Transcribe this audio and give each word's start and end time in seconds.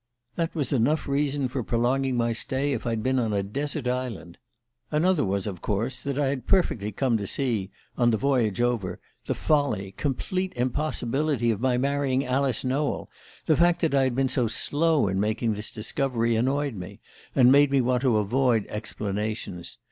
That 0.35 0.55
was 0.55 0.73
enough 0.73 1.07
reason 1.07 1.47
for 1.47 1.61
prolonging 1.61 2.17
my 2.17 2.33
stay 2.33 2.73
if 2.73 2.87
I'd 2.87 3.03
been 3.03 3.19
on 3.19 3.33
a 3.33 3.43
desert 3.43 3.87
island. 3.87 4.39
Another 4.89 5.23
was, 5.23 5.45
of 5.45 5.61
course, 5.61 6.01
that 6.01 6.17
I 6.17 6.29
had 6.29 6.47
perfectly 6.47 6.91
come 6.91 7.17
to 7.17 7.27
see, 7.27 7.69
on 7.99 8.09
the 8.09 8.17
voyage 8.17 8.61
over, 8.61 8.97
the 9.27 9.35
folly, 9.35 9.91
complete 9.97 10.53
impossibility, 10.55 11.51
of 11.51 11.61
my 11.61 11.77
marrying 11.77 12.25
Alice 12.25 12.65
Nowell. 12.65 13.11
The 13.45 13.57
fact 13.57 13.79
that 13.81 13.93
I 13.93 14.01
had 14.01 14.15
been 14.15 14.27
so 14.27 14.47
slow 14.47 15.07
in 15.07 15.19
making 15.19 15.53
this 15.53 15.69
discovery 15.69 16.35
annoyed 16.35 16.73
me, 16.73 16.99
and 17.35 17.51
made 17.51 17.69
me 17.69 17.79
want 17.79 18.01
to 18.01 18.17
avoid 18.17 18.65
explanations. 18.69 19.77